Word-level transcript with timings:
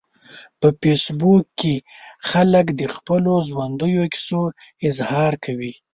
په 0.59 0.67
فېسبوک 0.79 1.45
کې 1.59 1.75
خلک 2.29 2.65
د 2.79 2.81
خپلو 2.95 3.33
ژوندیو 3.47 4.03
کیسو 4.13 4.41
اظهار 4.89 5.33
کوي 5.45 5.73